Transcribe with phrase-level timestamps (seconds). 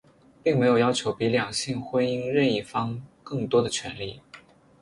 [0.41, 4.19] 并没有要求比两性婚姻任一方更多的权利。